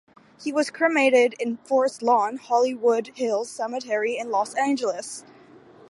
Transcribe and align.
He 0.43 0.51
was 0.51 0.71
cremated 0.71 1.33
at 1.33 1.37
the 1.39 1.57
Forest 1.63 2.01
Lawn, 2.01 2.37
Hollywood 2.37 3.11
Hills 3.13 3.51
Cemetery 3.51 4.17
in 4.17 4.31
Los 4.31 4.55
Angeles. 4.55 5.23